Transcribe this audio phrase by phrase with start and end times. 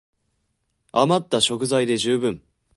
[0.93, 2.41] あまった食材で充分